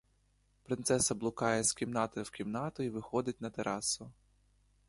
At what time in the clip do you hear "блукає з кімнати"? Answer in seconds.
1.15-2.21